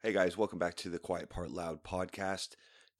[0.00, 2.50] Hey guys, welcome back to the Quiet Part Loud podcast.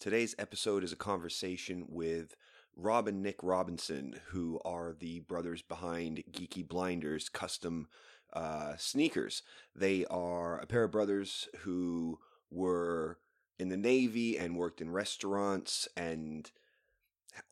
[0.00, 2.34] Today's episode is a conversation with
[2.74, 7.86] Rob and Nick Robinson, who are the brothers behind Geeky Blinders custom
[8.32, 9.44] uh, sneakers.
[9.76, 12.18] They are a pair of brothers who
[12.50, 13.18] were
[13.60, 16.50] in the Navy and worked in restaurants and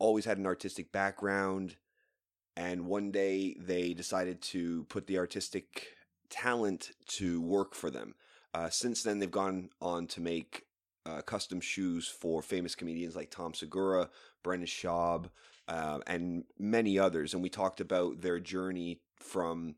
[0.00, 1.76] always had an artistic background.
[2.56, 5.94] And one day they decided to put the artistic
[6.30, 8.16] talent to work for them.
[8.56, 10.62] Uh, since then, they've gone on to make
[11.04, 14.08] uh, custom shoes for famous comedians like Tom Segura,
[14.42, 15.26] Brendan Schaub,
[15.68, 17.34] uh, and many others.
[17.34, 19.74] And we talked about their journey from,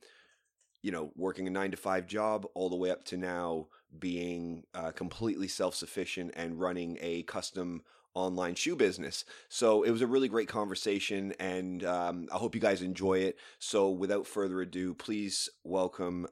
[0.80, 3.66] you know, working a nine to five job all the way up to now
[3.98, 7.82] being uh, completely self sufficient and running a custom
[8.14, 9.24] online shoe business.
[9.48, 13.38] So it was a really great conversation, and um, I hope you guys enjoy it.
[13.58, 16.28] So without further ado, please welcome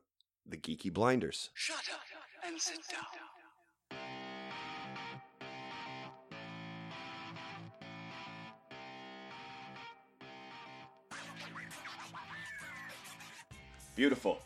[0.49, 1.51] the Geeky Blinders.
[1.55, 2.06] Shut up
[2.47, 3.03] and sit down.
[13.97, 14.39] Beautiful.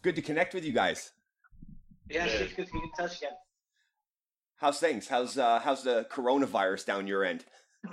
[0.00, 1.12] Good to connect with you guys.
[2.08, 3.32] Yeah, it's good to be in touch again.
[4.56, 5.06] How's things?
[5.06, 7.44] How's uh, how's the coronavirus down your end?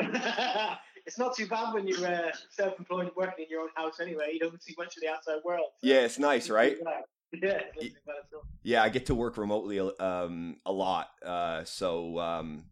[1.05, 4.29] it's not too bad when you're uh, self-employed working in your own house anyway.
[4.33, 5.67] You don't see much of the outside world.
[5.77, 6.77] so Yeah, it's nice, it's right?
[7.41, 7.65] Not too bad.
[7.75, 8.43] Yeah, it's not too bad at all.
[8.63, 12.65] Yeah, I get to work remotely um, a lot, uh, so um,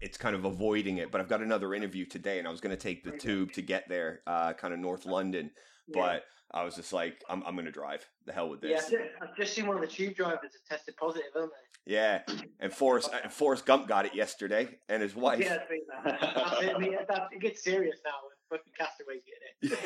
[0.00, 1.10] it's kind of avoiding it.
[1.10, 3.62] But I've got another interview today, and I was going to take the tube to
[3.62, 5.50] get there, uh, kind of North London.
[5.92, 8.06] But I was just like, I'm, I'm going to drive.
[8.26, 8.88] The hell with this.
[8.88, 11.94] Just, I've just seen one of the tube drivers that tested positive, haven't they?
[11.94, 12.20] Yeah,
[12.60, 15.40] and Forrest and Forrest Gump got it yesterday, and his wife.
[15.40, 16.20] Yeah, I've seen that.
[16.20, 18.10] That's I mean, that- it gets serious now.
[18.52, 19.22] Fucking castaways
[19.62, 19.78] getting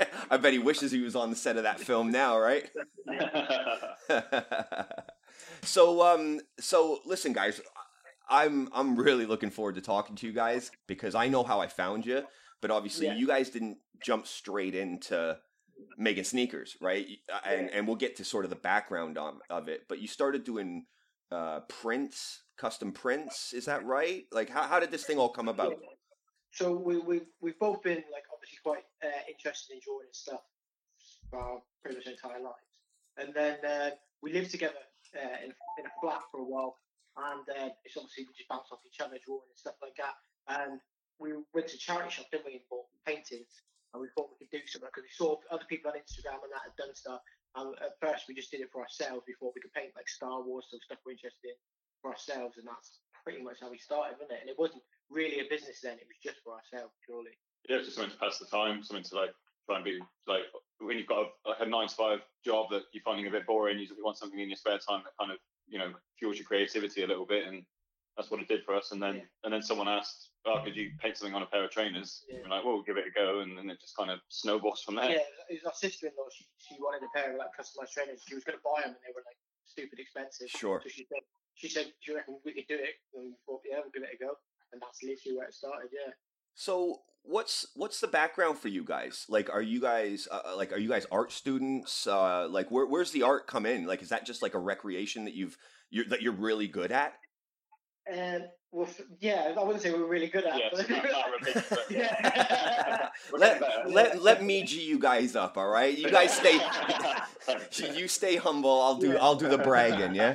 [0.00, 0.08] it.
[0.30, 2.68] I bet he wishes he was on the set of that film now, right?
[5.62, 7.60] so um so listen guys
[8.28, 11.66] i'm i'm really looking forward to talking to you guys because i know how i
[11.66, 12.22] found you
[12.60, 13.14] but obviously Yeah.
[13.14, 15.38] you guys didn't jump straight into
[15.98, 19.68] making sneakers right Uh, and and we'll get to sort of the background on, of
[19.68, 20.86] it but you started doing
[21.32, 25.48] uh prints custom prints is that right like how, how did this thing all come
[25.48, 25.74] about
[26.52, 30.42] So we we we've both been like obviously quite uh, interested in drawing and stuff
[31.30, 32.74] for our pretty much entire lives,
[33.16, 33.90] and then uh,
[34.22, 34.82] we lived together
[35.14, 36.76] uh, in in a flat for a while,
[37.16, 40.18] and uh, it's obviously we just bounced off each other drawing and stuff like that,
[40.50, 40.80] and
[41.20, 43.62] we went to charity shop, didn't we, and bought paintings,
[43.92, 46.50] and we thought we could do something because we saw other people on Instagram and
[46.50, 47.20] that had done stuff.
[47.58, 50.38] And at first, we just did it for ourselves before we could paint like Star
[50.40, 51.58] Wars stuff, stuff we're interested in
[52.00, 54.40] for ourselves, and that's pretty much how we started, wasn't it?
[54.42, 57.36] And it wasn't really a business then; it was just for ourselves, purely.
[57.68, 59.30] yeah, it's just something to pass the time, something to like
[59.66, 60.42] try and be like
[60.80, 63.46] when you've got a, like a nine to five job that you're finding a bit
[63.46, 65.38] boring, you want something in your spare time that kind of
[65.68, 67.64] you know fuels your creativity a little bit, and
[68.16, 68.92] that's what it did for us.
[68.92, 69.22] And then Yeah.
[69.44, 72.38] and then someone asked, "Oh, could you paint something on a pair of trainers?" Yeah.
[72.42, 74.82] We're like, "Well, we'll give it a go," and then it just kind of snowballs
[74.82, 75.10] from there.
[75.10, 76.28] Yeah, it was our sister-in-law.
[76.34, 78.22] She she wanted a pair of like customized trainers.
[78.26, 80.48] She was going to buy them, and they were like stupid expensive.
[80.50, 80.80] Sure.
[80.82, 81.22] So she said,
[81.60, 84.02] she said, "Do you reckon we could do it?" And we thought, "Yeah, we'll give
[84.02, 84.32] it a go."
[84.72, 85.90] And that's literally where it started.
[85.92, 86.12] Yeah.
[86.54, 89.26] So what's what's the background for you guys?
[89.28, 92.06] Like, are you guys uh, like are you guys art students?
[92.06, 93.86] Uh, like, where where's the art come in?
[93.86, 95.56] Like, is that just like a recreation that you've
[95.90, 97.12] you're, that you're really good at?
[98.10, 98.88] And well,
[99.18, 100.58] yeah, I wouldn't say we were really good at.
[100.58, 100.78] Yeah, it.
[100.78, 103.08] it's not- not repeat, but- yeah.
[103.32, 105.96] We're let, let let me g you guys up, all right?
[105.96, 106.58] You guys stay
[107.98, 108.80] you stay humble.
[108.80, 109.18] I'll do Yeah.
[109.22, 110.34] I'll do the bragging, yeah.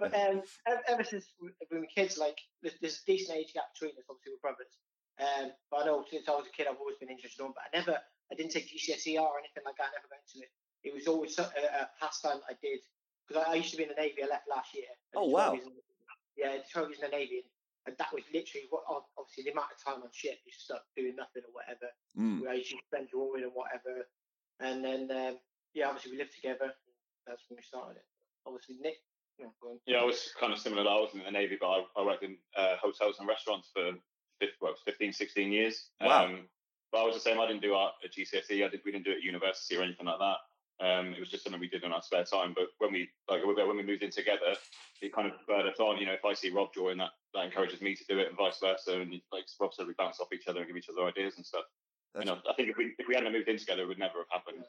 [0.00, 0.42] but um,
[0.88, 4.04] ever since we we were kids, like there's, there's a decent age gap between us.
[4.08, 4.72] Obviously, we're brothers.
[5.18, 7.50] Um, but I know since I was a kid, I've always been interested in.
[7.50, 7.98] But I never,
[8.30, 9.90] I didn't take GCSE E or anything like that.
[9.90, 10.50] I never went to it.
[10.86, 12.78] It was always a, a pastime I did
[13.26, 14.22] because I, I used to be in the navy.
[14.22, 14.86] I left last year.
[15.16, 15.52] Oh, wow.
[15.52, 15.72] years in-
[16.38, 17.42] yeah, I did 12 years in the navy,
[17.86, 18.86] and that was literally what.
[19.18, 21.90] Obviously, the amount of time on ship, you stuck doing nothing or whatever.
[22.16, 22.46] Mm.
[22.48, 24.06] I used to spend drawing and whatever.
[24.60, 25.36] And then, um,
[25.74, 26.72] yeah, obviously we lived together.
[27.26, 28.06] That's when we started it.
[28.46, 29.02] Obviously, Nick.
[29.38, 29.78] Yeah, go.
[29.86, 30.82] Yeah, I was kind of similar.
[30.82, 33.92] I wasn't in the Navy, but I, I worked in uh, hotels and restaurants for
[34.40, 35.90] fif- well, 15, 16 years.
[36.00, 36.24] Wow.
[36.26, 36.48] Um,
[36.90, 37.38] but I was the same.
[37.38, 38.64] I didn't do art at GCSE.
[38.64, 40.38] I did, we didn't do it at university or anything like that.
[40.80, 42.54] Um, it was just something we did in our spare time.
[42.54, 44.54] But when we like when we moved in together,
[45.02, 45.98] it kind of spurred us on.
[45.98, 48.36] You know, if I see Rob drawing, that that encourages me to do it, and
[48.36, 49.00] vice versa.
[49.00, 51.44] And like Rob said, we bounce off each other and give each other ideas and
[51.44, 51.64] stuff.
[52.14, 53.98] That's- you know, I think if we if we hadn't moved in together, it would
[53.98, 54.64] never have happened.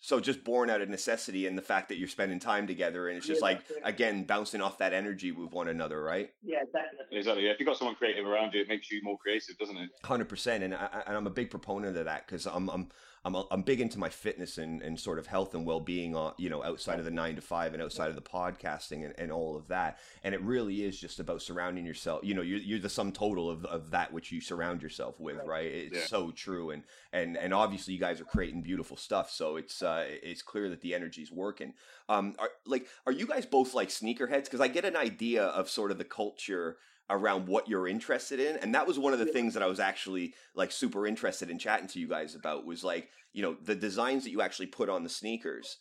[0.00, 3.16] So just born out of necessity and the fact that you're spending time together, and
[3.16, 3.82] it's just Yeah, like that's it.
[3.84, 6.30] again bouncing off that energy with one another, right?
[6.42, 7.16] Yeah, definitely.
[7.18, 7.44] exactly.
[7.46, 7.52] Yeah.
[7.52, 9.88] If you've got someone creative around you, it makes you more creative, doesn't it?
[10.04, 12.90] Hundred percent, and I, and I'm a big proponent of that because I'm I'm
[13.24, 16.34] I'm I'm big into my fitness and, and sort of health and well being on
[16.36, 19.32] you know outside of the nine to five and outside of the podcasting and, and
[19.32, 22.20] all of that, and it really is just about surrounding yourself.
[22.22, 25.38] You know, you're, you're the sum total of, of that which you surround yourself with,
[25.46, 25.66] right?
[25.66, 26.04] It's Yeah.
[26.06, 26.82] so true, and
[27.12, 30.80] and and obviously you guys are creating beautiful stuff, so it's uh it's clear that
[30.82, 31.74] the energy's working.
[32.08, 34.44] Um, are like are you guys both like sneakerheads?
[34.44, 36.76] Because I get an idea of sort of the culture
[37.10, 39.80] around what you're interested in and that was one of the things that i was
[39.80, 43.74] actually like super interested in chatting to you guys about was like you know the
[43.74, 45.78] designs that you actually put on the sneakers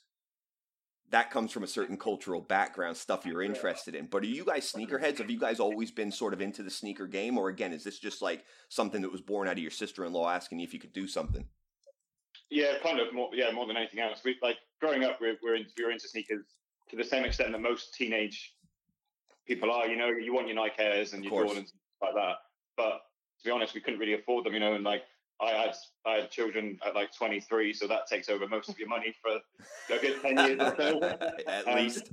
[1.12, 4.74] that comes from a certain cultural background stuff you're interested in but are you guys
[4.74, 4.86] uh-huh.
[4.86, 7.84] sneakerheads have you guys always been sort of into the sneaker game or again is
[7.84, 10.80] this just like something that was born out of your sister-in-law asking you if you
[10.80, 11.46] could do something
[12.50, 13.30] Yeah, kind of more.
[13.34, 14.22] Yeah, more than anything else.
[14.24, 15.20] We like growing up.
[15.20, 16.46] We're we're, in, we were into sneakers
[16.90, 18.54] to the same extent that most teenage
[19.48, 19.88] people are.
[19.88, 21.44] You know, you want your Nike Airs and your.
[21.45, 22.36] Jordans and stuff like that.
[22.78, 23.01] But
[23.40, 24.54] to be honest, we couldn't really afford them.
[24.54, 25.04] You know, and like
[25.42, 25.75] I had
[26.06, 29.40] I had children at like 23, so that takes over most of your money for
[29.95, 31.01] a good 10 years or so.
[31.48, 32.12] at Um, least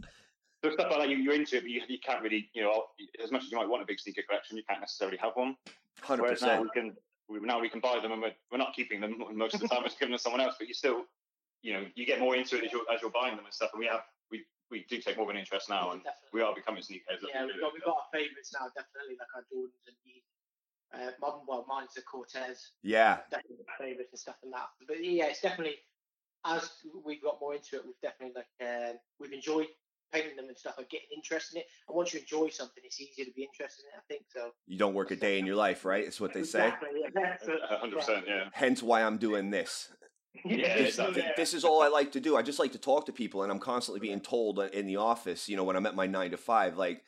[0.62, 2.84] So stuff like that, you, you're into it, but you, you can't really, you know,
[3.22, 5.56] as much as you might want a big sneaker collection, you can't necessarily have one.
[6.04, 6.92] 100% Whereas now we can,
[7.28, 9.68] we, now we can buy them, and we're, we're not keeping them most of the
[9.68, 9.82] time.
[9.86, 11.04] It's given to someone else, but you still,
[11.62, 13.70] you know, you get more into it as you're as you're buying them and stuff.
[13.72, 14.00] And we have,
[14.70, 16.30] we we do take more of an interest now, and Definitely.
[16.32, 17.26] we are becoming sneakerheads.
[17.26, 20.30] Yeah, we've got, we've got our favourites now, definitely, like our Jordans and Yeezys.
[20.92, 24.66] Uh, mine- well, mine's the Cortez, yeah definitely my favourites and stuff and that.
[24.88, 25.76] But yeah, it's definitely,
[26.44, 26.68] as
[27.04, 29.68] we've got more into it, we've definitely, like, uh, we've enjoyed
[30.12, 31.66] painting them and stuff and getting interested in it.
[31.88, 34.22] And once you enjoy something, it's easier to be interested in it, I think.
[34.34, 36.88] So, you don't work a day in your life right It's what they say Exactly,
[37.16, 37.78] yeah.
[37.78, 38.48] Hundred percent, yeah.
[38.52, 39.92] hence why i'm doing this
[40.44, 41.24] Yeah, this, exactly.
[41.36, 42.36] this is all I like to do.
[42.36, 45.48] I just like to talk to people, and I'm constantly being told in the office,
[45.48, 47.02] you know, when I'm at my nine to five, like,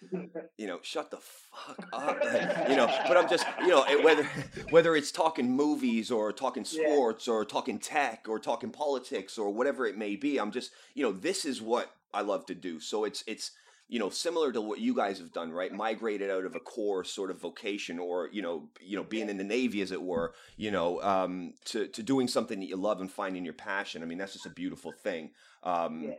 [0.59, 2.19] you know, shut the fuck up,
[2.69, 2.87] you know.
[3.09, 4.25] But I'm just, you know, whether
[4.71, 6.93] whether it's talking movies or talking Yeah.
[6.95, 11.03] sports or talking tech or talking politics or whatever it may be, I'm just, you
[11.03, 12.81] know, this is what I love to do.
[12.81, 13.53] So it's it's
[13.93, 15.71] you know similar to what you guys have done right?
[15.71, 19.37] Migrated out of a core sort of vocation or you know you know being in
[19.37, 23.03] the navy as it were you know um to to doing something that you love
[23.03, 24.03] and finding your passion.
[24.03, 25.33] I mean that's just a beautiful thing.
[25.63, 26.15] Um Yeah.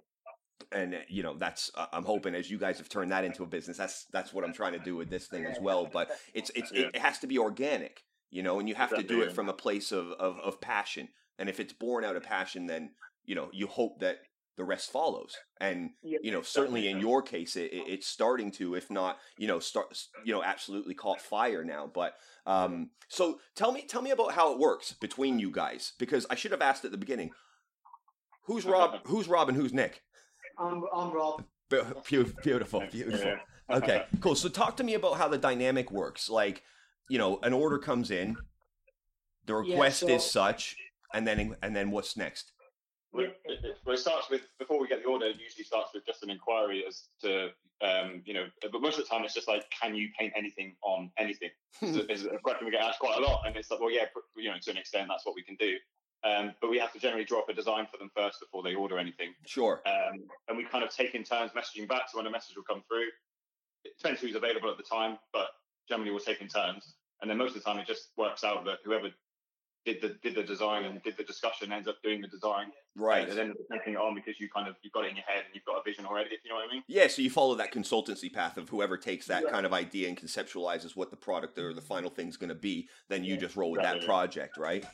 [0.72, 3.44] and uh, you know that's uh, i'm hoping as you guys have turned that into
[3.44, 5.84] a business that's that's what i'm trying to do with this thing as well.
[5.92, 9.22] But it's it's it has to be organic you know and you have to do
[9.22, 11.10] it from a place of, of of passion.
[11.40, 12.92] And if it's born out of passion then
[13.25, 14.18] you know you hope that
[14.56, 15.36] the rest follows.
[15.60, 19.18] And Yeah, you know certainly in your case it, it, it's starting to if not
[19.38, 21.90] you know start you know absolutely caught fire now.
[21.94, 22.16] But
[22.46, 26.36] um so tell me tell me about how it works between you guys because i
[26.36, 27.32] should have asked at the beginning
[28.48, 30.02] who's rob who's rob and who's nick?
[30.60, 31.44] I'm, I'm Rob.
[31.70, 33.36] Be- beautiful beautiful Yeah.
[33.78, 34.36] okay cool.
[34.36, 36.30] So talk to me about how the dynamic works.
[36.30, 36.64] Like
[37.10, 38.38] you know an order comes in
[39.46, 40.76] the Yeah, request is such
[41.14, 42.52] and then and then what's next
[43.13, 45.25] Well, it, it- well, it starts with before we get the order.
[45.27, 47.50] It usually starts with just an inquiry as to,
[47.81, 50.75] um, you know, but most of the time it's just like, can you paint anything
[50.81, 51.50] on anything?
[52.10, 54.06] Is a- question we get asked quite a lot, and it's like, well, yeah,
[54.36, 55.75] you know, to an extent, that's what we can do.
[56.25, 58.75] Um, but we have to generally draw up a design for them first before they
[58.75, 59.33] order anything.
[59.45, 62.04] sure Um, and we kind of take in turns messaging back.
[62.10, 63.07] So when a message will come through,
[63.83, 65.48] it depends who's available at the time, but
[65.89, 66.95] generally we'll take in turns.
[67.21, 69.10] And then most of the time it just works out that whoever
[69.86, 72.72] did the did the design and did the discussion ends up doing the design.
[72.96, 75.25] right And then taking it on because you kind of you've got it in your
[75.25, 76.30] head and you've got a vision already.
[76.36, 76.84] If you know what I mean.
[76.88, 79.50] Yeah, so you follow that consultancy path of whoever takes that Yeah.
[79.52, 82.88] kind of idea and conceptualizes what the product or the final thing's going to be,
[83.10, 83.42] then you Yeah.
[83.42, 84.08] just roll with that Exactly.
[84.08, 84.86] project, right?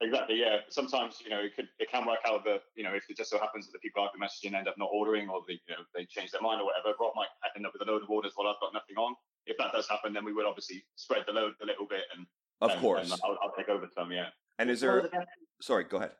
[0.00, 0.38] Exactly.
[0.38, 0.58] Yeah.
[0.68, 3.30] Sometimes you know it could it can work out that you know if it just
[3.30, 5.74] so happens that the people I've been messaging end up not ordering or they you
[5.74, 6.94] know they change their mind or whatever.
[7.00, 9.16] Rob might end up with a load of orders while I've got nothing on.
[9.46, 12.26] If that does happen, then we will obviously spread the load a little bit and
[12.60, 13.10] Of and- course.
[13.12, 14.10] and I'll, I'll take over some.
[14.12, 14.28] Yeah.
[14.58, 15.10] And is One of there?
[15.10, 15.28] the best
[15.60, 16.12] Sorry, go ahead.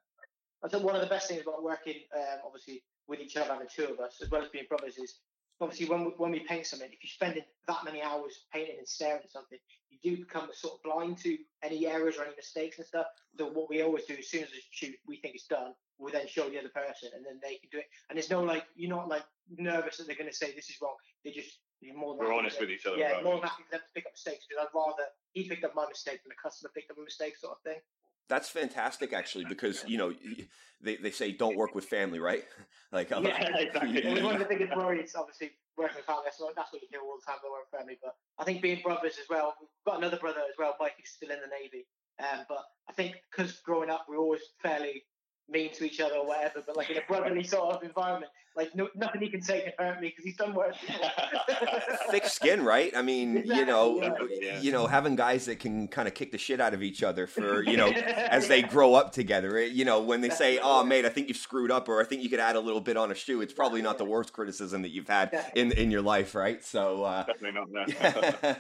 [0.64, 3.60] I think one of the best things about working, um, obviously, with each other and
[3.62, 5.20] the two of us, as well as being brothers, is
[5.60, 8.86] obviously when we, when we paint something, if you're spending that many hours painting and
[8.88, 9.58] staring at something,
[9.90, 13.06] you do become sort of blind to any errors or any mistakes and stuff.
[13.38, 16.10] So what we always do, as soon as the shoot we think it's done, we
[16.12, 17.86] then show the other person, and then they can do it.
[18.08, 19.24] And there's no like you're not like
[19.56, 20.94] nervous that they're going to say this is wrong.
[21.24, 22.96] They just you're more than We're honest to- with each other.
[22.96, 23.40] yeah, more it.
[23.40, 25.86] than happy for them to pick up mistakes because I'd rather he picked up my
[25.88, 27.80] mistake than the customer picked up a mistake, sort of thing.
[28.28, 30.12] That's fantastic, actually, because you know
[30.82, 32.44] they, they say don't work with family, right?
[32.92, 34.02] like, I'm- Yeah, exactly.
[34.04, 36.22] Well, one of the biggest worries, obviously, working with family.
[36.26, 37.98] That's what, that's what you hear all the time about working with family.
[38.02, 39.54] But I think being brothers as well.
[39.60, 41.86] We've got another brother as well, Mike, who's still in the navy.
[42.20, 45.04] Um, but I think because growing up, we're always fairly
[45.48, 48.74] mean to each other or whatever, but like in a brotherly sort of environment, like
[48.74, 50.76] no, nothing he can say can hurt me because he's done worse.
[52.10, 52.94] thick skin, right?
[52.96, 54.02] I mean, you know,
[54.40, 54.60] yeah.
[54.60, 57.28] you know, having guys that can kind of kick the shit out of each other
[57.28, 59.64] for you know as they grow up together.
[59.64, 62.22] You know, when they say, "Oh, mate, I think you've screwed up," or "I think
[62.22, 64.82] you could add a little bit on a shoe," it's probably not the worst criticism
[64.82, 66.64] that you've had in in your life, right?
[66.64, 67.04] So.
[67.04, 68.58] uh Definitely not.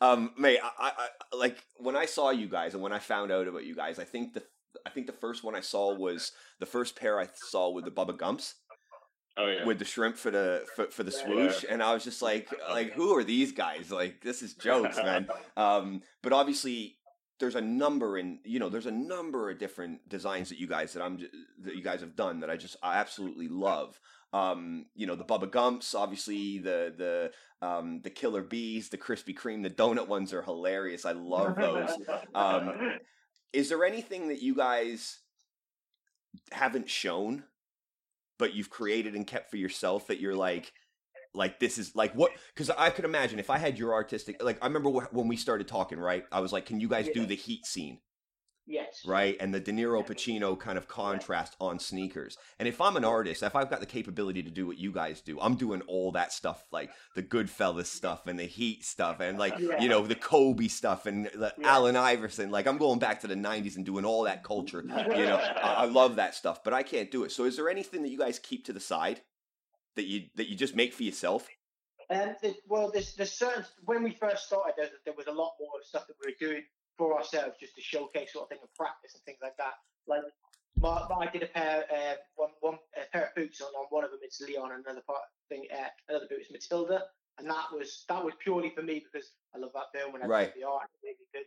[0.06, 3.32] um, mate, I, I, I like when I saw you guys and when I found
[3.32, 3.98] out about you guys.
[3.98, 4.42] I think the
[4.86, 7.90] I think the first one I saw was the first pair I saw with the
[7.90, 8.54] Bubba Gumps
[9.36, 9.64] oh yeah.
[9.64, 11.24] with the shrimp for the for, for the Yeah.
[11.24, 13.90] swoosh, and I was just like, like who are these guys?
[13.90, 15.28] Like this is jokes, man.
[15.56, 16.94] Um, but obviously.
[17.40, 20.94] There's a number in you know there's a number of different designs that you guys
[20.94, 21.18] that I'm
[21.60, 24.00] that you guys have done that I just I absolutely love.
[24.32, 27.30] Um, you know the Bubba Gumps, obviously the the
[27.64, 31.04] um, the Killer Bees, the Krispy Kreme, the donut ones are hilarious.
[31.04, 31.90] I love those.
[32.34, 32.72] Um,
[33.52, 35.20] Is there anything that you guys
[36.52, 37.44] haven't shown,
[38.38, 40.72] but you've created and kept for yourself that you're like,
[41.34, 42.32] like this is like what?
[42.54, 45.68] Because I could imagine if I had your artistic, like I remember when we started
[45.68, 46.24] talking, right?
[46.32, 47.98] I was like, can you guys do the heat scene?
[48.68, 49.02] Yes.
[49.06, 49.36] right?
[49.40, 52.36] And the De Niro Pacino kind of contrast on sneakers.
[52.58, 55.20] And if I'm an artist, if I've got the capability to do what you guys
[55.20, 59.38] do, I'm doing all that stuff, like the Goodfellas stuff and the Heat stuff, and
[59.38, 59.80] like Yeah.
[59.80, 61.68] you know the Kobe stuff and the Yeah.
[61.68, 62.50] Allen Iverson.
[62.50, 64.84] Like I'm going back to the '90s and doing all that culture.
[65.08, 67.32] You know, I, I love that stuff, but I can't do it.
[67.32, 69.22] So, is there anything that you guys keep to the side
[69.96, 71.48] that you that you just make for yourself?
[72.10, 72.34] Um,
[72.66, 76.06] well, there's, there's certain when we first started, there, there was a lot more stuff
[76.06, 76.62] that we were doing
[76.98, 79.74] for ourselves just to showcase sort of thing and practice and things like that.
[80.06, 80.22] Like,
[80.78, 83.86] my, my- I did a pair, uh, one, one a pair of boots on, on
[83.90, 87.04] one of them it's Leon, and another part thing, uh, another boot is Matilda,
[87.38, 90.26] and that was that was purely for me because I love that film and I
[90.26, 90.54] Right.
[90.54, 91.46] the art, it's really good.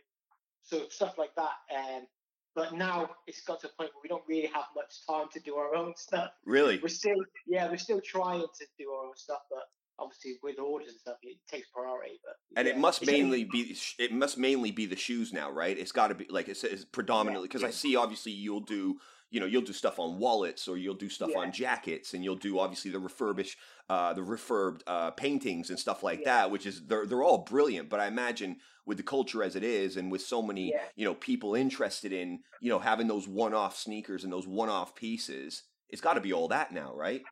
[0.64, 1.52] So stuff like that.
[1.74, 2.06] Um,
[2.54, 5.40] but now it's got to a point where we don't really have much time to
[5.40, 6.78] do our own stuff Really?
[6.82, 7.16] we're still
[7.46, 9.62] yeah we're still trying to do our own stuff but
[10.02, 13.76] obviously with orders and stuff it takes priority but And yeah, it must mainly be
[13.98, 15.78] it must mainly be the shoes now, right?
[15.78, 18.98] It's got to be like it's, it's predominantly because I see obviously you'll do
[19.30, 21.38] you know you'll do stuff on wallets or you'll do stuff Yeah.
[21.40, 23.56] on jackets and you'll do obviously the refurbished
[23.88, 26.24] uh, the refurbed uh, paintings and stuff like Yeah.
[26.42, 27.88] that, which is they're they're all brilliant.
[27.88, 30.84] But I imagine with the culture as it is and with so many Yeah.
[30.96, 34.68] you know people interested in you know having those one off sneakers and those one
[34.68, 37.22] off pieces, it's got to be all that now, right?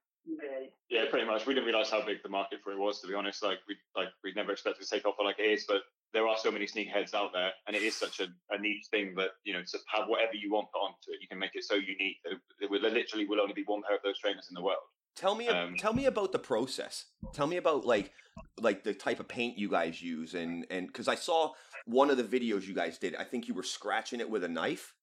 [0.90, 1.46] Yeah, Yeah, pretty much.
[1.46, 3.42] We didn't realize how big the market for it was, to be honest.
[3.42, 5.82] Like we like we never expected to take off like it is, but
[6.12, 9.14] there are so many sneakerheads out there, and it is such a, a neat thing
[9.16, 11.64] that you know to have whatever you want put onto it, you can make it
[11.64, 14.62] so unique that there literally will only be one pair of those trainers in the
[14.62, 14.82] world.
[15.16, 17.06] Tell me, Um, tell me about the process.
[17.34, 18.12] Tell me about like,
[18.58, 21.52] like the type of paint you guys use, and and because I saw
[21.86, 23.14] one of the videos you guys did.
[23.16, 24.94] I think you were scratching it with a knife.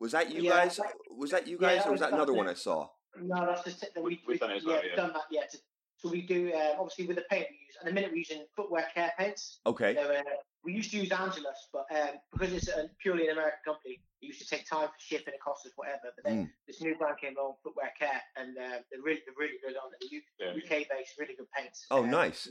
[0.00, 0.80] Was that you Yeah, guys?
[1.10, 2.88] Was that you guys, that or was was that another something- one I saw?
[3.22, 4.96] No that's just it that we, We- we've done it as yeah, well, yeah.
[4.96, 5.58] done that yeah to,
[5.96, 8.44] so we do uh, obviously with the paint we use at the minute we're using
[8.54, 10.22] footwear care paints Okay, so, uh,
[10.64, 14.26] we used to use Angelus but um, because it's a purely an American company it
[14.26, 16.50] used to take time for shipping and cost us whatever but then Mm.
[16.66, 19.90] this new brand came along footwear care and uh, they're really they're really good on
[19.92, 20.52] it the Yeah.
[20.52, 22.48] UK based really good paints Oh, Um, nice.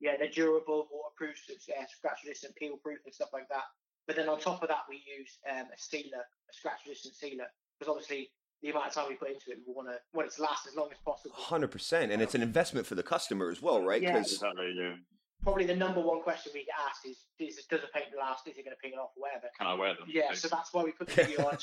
[0.00, 3.64] yeah, they're durable, waterproof, uh, scratch resistant, peel proof, and stuff like that.
[4.08, 6.18] But then on top of that, we use um, a sealer,
[6.50, 7.46] a scratch resistant sealer,
[7.78, 10.34] because obviously the amount of time we put into it, we want to want it
[10.36, 11.34] to last as long as possible.
[11.36, 14.00] hundred percent, and it's an investment for the customer as well, right?
[14.00, 14.12] Yeah.
[14.12, 14.74] Because Exactly.
[14.76, 14.94] Yeah.
[15.42, 18.46] Probably the number one question we get asked is, is does a paint last?
[18.46, 19.48] Is it going to ping it off or whatever?
[19.58, 20.06] Can I wear them?
[20.06, 21.58] Yeah, so that's why we put the video on.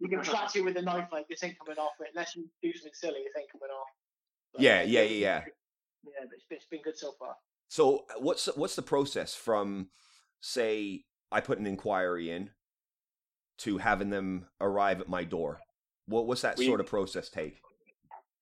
[0.00, 2.48] You can scratch it with a knife like this ain't coming off, but unless you
[2.62, 3.88] do something silly, this ain't coming off.
[4.54, 5.40] But, Yeah, yeah, yeah, yeah.
[6.04, 7.36] Yeah, but it's been, it's been good so far.
[7.68, 9.88] So what's what's the process from
[10.40, 12.50] say I put an inquiry in
[13.58, 15.60] to having them arrive at my door?
[16.06, 17.60] What what's that We- sort of process take?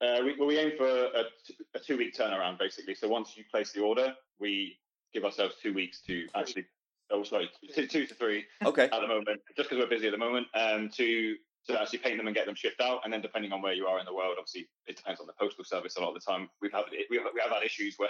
[0.02, 2.94] Uh, we, well, we aim for a two week turnaround, basically.
[2.94, 4.78] So once you place the order, we
[5.12, 6.64] give ourselves two weeks to actually,
[7.10, 10.12] oh, sorry, two, two to three Okay, at the moment, just because we're busy at
[10.12, 11.36] the moment, um, to
[11.66, 13.00] to actually paint them and get them shipped out.
[13.04, 15.34] And then depending on where you are in the world, obviously it depends on the
[15.38, 16.48] postal service a lot of the time.
[16.62, 18.08] We've had we have, we have had issues where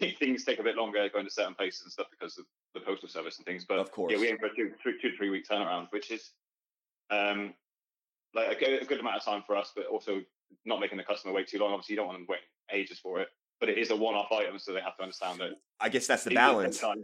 [0.18, 3.08] things take a bit longer going to certain places and stuff because of the postal
[3.10, 3.66] service and things.
[3.66, 4.10] But Of course.
[4.14, 6.30] yeah, we aim for a two, three, two to three week turnaround, which is
[7.10, 7.52] um,
[8.34, 10.20] like a good, a good amount of time for us, but also
[10.64, 11.72] not making the customer wait too long.
[11.72, 13.28] Obviously, you don't want them waiting ages for it.
[13.60, 16.24] But it is a one-off item, so they have to understand that I guess that's
[16.24, 16.78] the it will take balance.
[16.78, 17.02] time.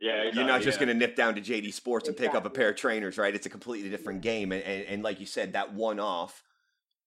[0.00, 0.86] Yeah, You're not just yeah.
[0.86, 3.34] going to nip down to JD Sports and pick up a pair of trainers, right?
[3.34, 6.42] It's a completely different game, and, and and like you said, that one off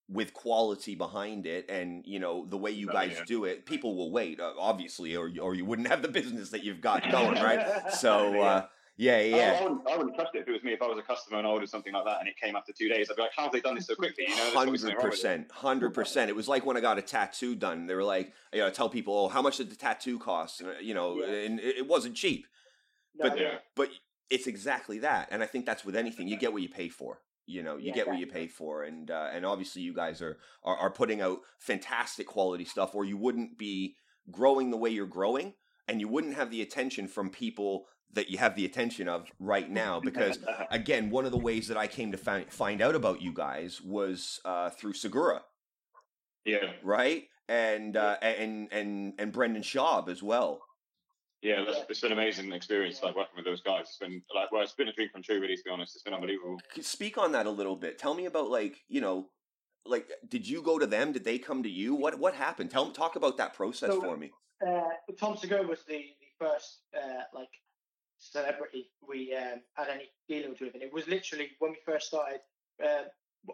[0.09, 3.23] with quality behind it, and you know the way you Exactly, guys yeah.
[3.27, 6.63] do it, people will wait, uh, obviously, or or you wouldn't have the business that
[6.63, 7.65] you've got going, right?
[7.93, 8.65] So uh,
[9.00, 9.58] Yeah, yeah.
[9.58, 10.74] I, wouldn't, I wouldn't trust it if it was me.
[10.74, 12.74] If I was a customer and I ordered something like that and it came after
[12.74, 14.56] two days, I'd be like, "How have they done this so quickly?" You know, there's
[14.58, 15.15] always something Hundred wrong with it.
[15.22, 16.29] percent, hundred percent.
[16.29, 17.88] It was like when I got a tattoo done.
[17.88, 20.70] They were like, you know, tell people, "Oh, how much did the tattoo cost?" And,
[20.72, 21.27] uh, you know, Yeah.
[21.46, 22.46] and it wasn't cheap.
[23.15, 23.44] No, But yeah.
[23.46, 23.58] Yeah.
[23.74, 23.89] but
[24.29, 26.27] it's exactly that, and I think that's with anything.
[26.27, 27.22] You get what you pay for.
[27.46, 30.22] You know, you Yeah, get what you pay for, and uh, and obviously you guys
[30.22, 33.96] are, are are putting out fantastic quality stuff, or you wouldn't be
[34.29, 35.53] growing the way you're growing,
[35.88, 39.70] and you wouldn't have the attention from people that you have the attention of right
[39.70, 40.00] now.
[40.00, 40.39] Because
[40.72, 43.82] again, one of the ways that I came to find find out about you guys
[43.82, 45.42] was uh, through Segura,
[46.46, 47.24] yeah, right?
[47.48, 50.62] And uh, and and and Brendan Schaub as well.
[51.42, 53.82] yeah, that's, it's been an amazing experience, like working with those guys.
[53.88, 55.56] It's been like, well, it's been a dream come true, really.
[55.56, 56.58] To be honest, it's been unbelievable.
[56.82, 57.98] Speak on that a little bit.
[57.98, 59.30] Tell me about like you know,
[59.86, 61.12] like did you go to them?
[61.12, 61.96] Did they come to you?
[61.96, 62.70] What what happened?
[62.72, 64.32] Tell talk about that process So- for me.
[64.68, 64.82] uh,
[65.20, 67.50] Tom Segura was the, the first uh, like
[68.19, 72.41] celebrity we um, had any dealings with, and it was literally when we first started.
[72.83, 73.03] Uh,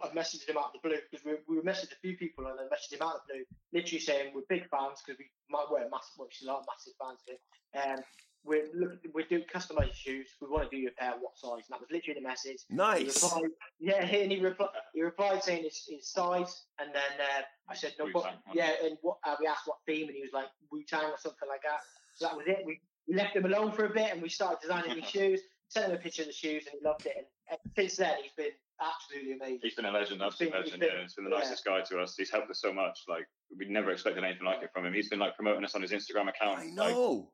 [0.01, 2.59] I messaged him out of the blue because we, we messaged a few people and
[2.59, 5.69] I messaged him out of the blue, literally saying we're big fans because we might
[5.69, 7.99] wear massive, well, we still are massive fans of him.
[7.99, 8.03] Um,
[8.45, 10.27] we're look, we're doing customized shoes.
[10.39, 11.13] We want to do your pair.
[11.19, 11.65] What size?
[11.65, 12.61] And that was literally the message.
[12.69, 13.23] He Nice.
[13.23, 14.69] replied, yeah, and he replied.
[14.93, 18.97] He replied saying his, his size, and then uh, I said no, but yeah, and
[19.01, 21.63] what uh, we asked what theme, and he was like Wu Tang or something like
[21.63, 21.79] that.
[22.15, 22.63] So that was it.
[22.65, 25.41] We, we left him alone for a bit, and we started designing his shoes.
[25.69, 27.13] Sent him a picture of the shoes, and he loved it.
[27.17, 29.59] And, and since then, he's been absolutely amazing.
[29.63, 30.79] He's been a legend, absolute been- he's legend.
[30.81, 31.39] been- yeah, he's been the yeah.
[31.39, 32.15] nicest guy to us.
[32.15, 32.99] He's helped us so much.
[33.09, 33.25] Like
[33.57, 34.93] we never expected anything like it from him.
[34.93, 36.59] He's been like promoting us on his Instagram account.
[36.59, 37.31] I Like, know.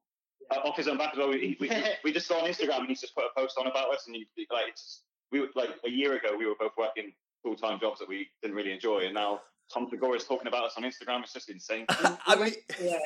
[0.50, 1.30] uh, off his own back as well.
[1.30, 1.70] We, we,
[2.06, 4.16] we just saw on Instagram and he's just put a post on about us, and
[4.16, 7.12] you, like it's just, we were like a year ago we were both working
[7.44, 9.42] full time jobs that we didn't really enjoy, and now
[9.74, 11.22] Tom Segura is talking about us on Instagram.
[11.24, 11.86] It's just insane.
[11.90, 12.98] I mean, Yeah,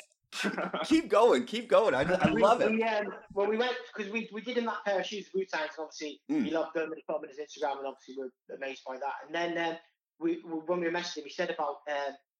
[0.85, 1.93] keep going, keep going.
[1.93, 2.71] I, I we, love it.
[2.71, 5.45] We, um, well, we went because we, we did in that pair of shoes, Wu
[5.45, 6.45] Tangs, and obviously Mm.
[6.45, 8.97] he loved them and he put them on his Instagram, and obviously we're amazed by
[8.97, 9.13] that.
[9.25, 9.77] And then um,
[10.19, 11.77] we, we when we messaged him, he said about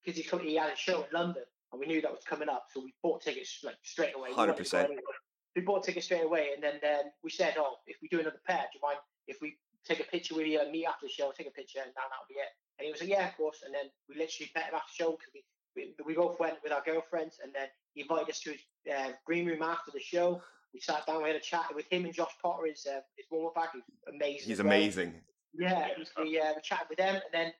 [0.04, 2.66] because he he had a show in London, and we knew that was coming up,
[2.74, 4.30] so we bought tickets like straight away.
[4.30, 4.90] We go 100%.
[5.56, 8.42] We bought tickets straight away, and then um, we said, "Oh, if we do another
[8.46, 11.12] pair, do you mind if we take a picture with you and meet after the
[11.12, 13.64] show, take a picture, and that'll be it." And he was like, "Yeah, of course."
[13.66, 15.44] And then we literally met him after the show because we,
[15.76, 18.62] we we both went with our girlfriends, and then he invited us to his
[18.94, 20.42] uh, green room after the show.
[20.74, 23.26] We sat down, we had a chat with him and Josh Potter, his, uh, his
[23.32, 23.76] warm up act.
[23.76, 24.48] He's amazing.
[24.48, 24.68] He's well.
[24.68, 25.14] amazing.
[25.58, 27.54] Yeah, he's, we, uh, we chatted with them, and then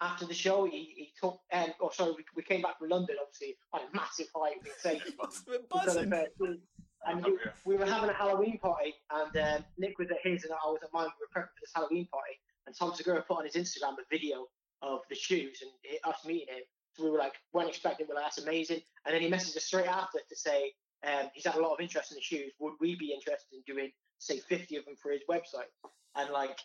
[0.00, 3.16] after the show, he, he took, um, oh, sorry, we, we came back from London,
[3.20, 5.00] obviously, on a massive high, we say.
[5.20, 6.60] Must have been We've buzzing.
[7.06, 10.52] And we, we were having a Halloween party, and um, Nick was at his, and
[10.52, 11.06] I was at mine.
[11.06, 12.34] We were prepping for this Halloween party,
[12.66, 14.46] and Tom Segura put on his Instagram a video
[14.82, 16.62] of the shoes and it, us meeting him.
[16.98, 18.06] We were like, weren't expecting.
[18.06, 18.80] We were like, that's amazing.
[19.06, 20.72] And then he messaged us straight after to say
[21.06, 22.52] um, he's had a lot of interest in the shoes.
[22.58, 25.70] Would we be interested in doing, say, 50 of them for his website?
[26.16, 26.58] And like,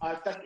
[0.00, 0.42] I, that,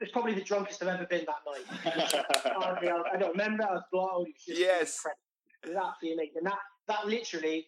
[0.00, 2.24] it's probably the drunkest I've ever been that night.
[2.44, 3.64] I, I don't remember.
[3.64, 4.26] I was blown.
[4.26, 4.98] It was just Yes.
[4.98, 5.20] incredible.
[5.64, 6.36] It was absolutely amazing.
[6.38, 7.66] And that that literally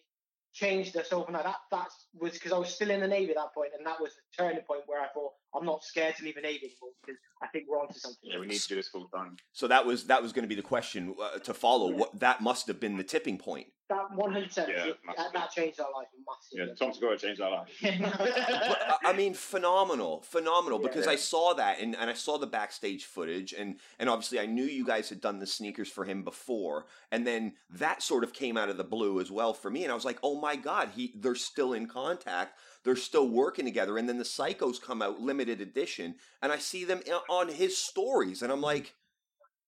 [0.53, 1.43] changed us overnight.
[1.43, 1.87] That that
[2.19, 4.21] was because I was still in the navy at that point, and that was the
[4.43, 7.47] turning point where I thought I'm not scared to leave the navy anymore because I
[7.47, 8.19] think we're onto something.
[8.31, 9.37] yeah, we need to do this full time.
[9.53, 11.91] So that was that was going to be the question uh, to follow.
[11.91, 13.67] What that must have been the tipping point.
[13.89, 16.67] That 100 percent Yeah, that, that changed our life massively.
[16.67, 16.75] Yeah.
[16.75, 17.69] Tom Segura changed our life.
[18.19, 20.77] But, I mean, phenomenal, phenomenal.
[20.77, 21.13] Because Yeah.
[21.13, 24.63] I saw that, and, and I saw the backstage footage, and and obviously I knew
[24.65, 28.57] you guys had done the sneakers for him before, and then that sort of came
[28.57, 30.89] out of the blue as well for me, and I was like, oh my god,
[30.95, 35.19] he they're still in contact, they're still working together, and then the Psychos come out
[35.21, 38.95] limited edition, and I see them on his stories, and I'm like.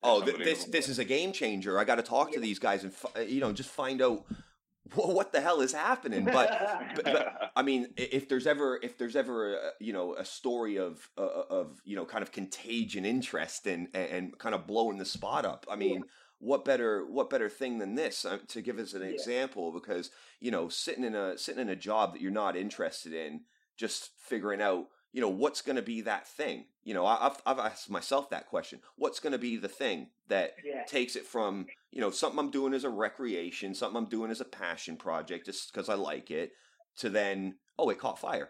[0.04, 1.78] Oh, th- this this is a game changer.
[1.78, 4.26] I got to talk to these guys and fi- you know just find out
[4.96, 6.26] what the hell is happening.
[6.26, 6.50] But
[6.96, 10.78] but- but- I mean, if there's ever if there's ever a, you know a story
[10.80, 11.22] of uh,
[11.52, 15.68] of you know kind of contagion interest and and kind of blowing the spot up,
[15.70, 16.04] I mean,
[16.42, 19.10] what better what better thing than this uh, to give us an Yeah.
[19.10, 19.72] example?
[19.72, 23.42] Because you know, sitting in a sitting in a job that you're not interested in,
[23.78, 26.66] just figuring out you know what's going to be that thing.
[26.84, 30.10] You know, I- I've I've asked myself that question: What's going to be the thing
[30.28, 30.84] that yeah.
[30.86, 34.42] takes it from you know something I'm doing as a recreation, something I'm doing as
[34.42, 36.54] a passion project, just because I like it,
[36.98, 38.50] to then oh it caught fire.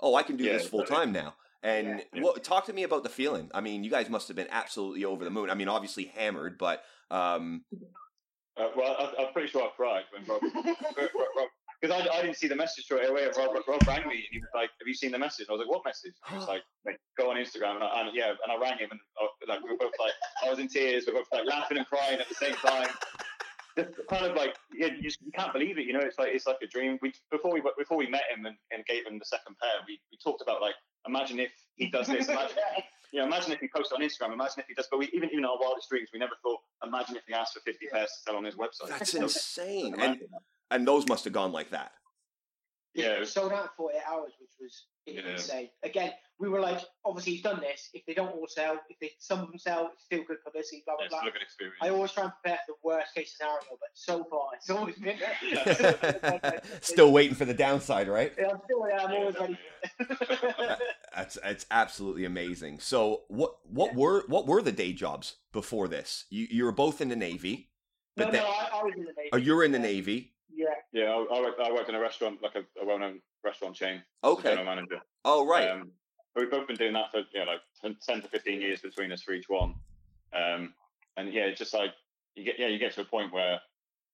[0.00, 1.34] Oh, I can do Yeah, this full time now.
[1.64, 2.22] And Yeah.
[2.22, 3.50] what, talk to me about the feeling.
[3.54, 5.48] I mean, you guys must have been absolutely over the moon.
[5.48, 7.64] I mean, obviously hammered, but um,
[8.56, 10.40] Uh, well, I, I'm pretty sure I cried when Rob,
[11.80, 13.26] because I, I didn't see the message straight away.
[13.36, 15.58] Rob, Rob rang me and he was like, "Have you seen the message?" And I
[15.58, 16.62] was like, "What message?" He was like,
[17.18, 19.70] "Go on Instagram." And, I, and yeah, and I rang him and uh, like we
[19.70, 20.12] were both like,
[20.44, 21.04] I was in tears.
[21.06, 22.88] We were both like laughing and crying at the same time.
[23.76, 25.86] just kind of like yeah, you, just, you can't believe it.
[25.86, 26.98] You know, it's like it's like a dream.
[27.02, 29.98] We before we before we met him and, and gave him the second pair, we,
[30.12, 32.28] we talked about like imagine if he does this.
[32.28, 32.56] Imagine,
[33.12, 34.32] you know, imagine if he posts on Instagram.
[34.32, 34.88] Imagine if he does.
[34.90, 36.60] But we even even in our wildest dreams, we never thought.
[36.84, 38.88] Imagine if he asked for fifty pairs to sell on his website.
[38.88, 39.94] That's You know, insane.
[40.00, 40.20] And
[40.70, 41.92] and those must have gone like that.
[42.94, 45.32] Yeah, it it was- sold out in 48 hours, which was Yeah.
[45.32, 45.68] insane.
[45.82, 47.90] Again, we were like, obviously he's done this.
[47.94, 50.82] If they don't all sell, if they some of them sell, it's still good publicity.
[50.86, 51.28] Blah blah it's blah.
[51.28, 51.76] a good experience.
[51.82, 54.96] I always try and prepare for the worst case scenario, but so far it's always
[54.96, 55.18] been.
[56.80, 58.32] Still waiting for the downside, right?
[58.38, 58.88] Yeah, I'm still.
[58.88, 59.58] Yeah, I'm Yeah, always ready.
[59.98, 60.76] for.
[61.14, 62.80] That's it's absolutely amazing.
[62.80, 66.24] So what what were what were the day jobs before this?
[66.30, 67.70] You you were both in the Navy,
[68.16, 69.28] no, but no, then I, I was in the Navy.
[69.32, 69.84] oh you were in the Yeah.
[69.84, 70.33] Navy.
[70.94, 74.00] Yeah, I, I, worked, I in a restaurant, like a, a well-known restaurant chain.
[74.22, 74.50] Okay.
[74.50, 75.00] General manager.
[75.24, 75.68] Oh right.
[75.68, 75.90] Um,
[76.36, 79.10] we've both been doing that for you know, like 10, 10 to fifteen years between
[79.10, 79.74] us for each one.
[80.32, 80.72] Um,
[81.16, 81.90] and yeah, it's just like
[82.36, 83.58] you get yeah, you get to a point where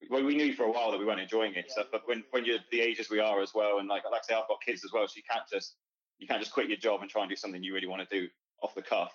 [0.09, 1.67] well, we knew for a while that we weren't enjoying it.
[1.69, 4.27] So, but when when you're the ages we are as well, and like like I
[4.27, 5.75] say, I've got kids as well, so you can't just
[6.19, 8.21] you can't just quit your job and try and do something you really want to
[8.21, 8.27] do
[8.63, 9.13] off the cuff.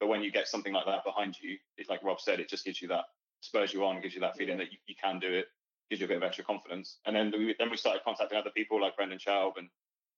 [0.00, 2.64] But when you get something like that behind you, it's like Rob said, it just
[2.64, 3.04] gives you that
[3.40, 5.46] spurs you on, gives you that feeling that you, you can do it,
[5.90, 6.98] gives you a bit of extra confidence.
[7.06, 9.68] And then we then we started contacting other people like Brendan Schaub and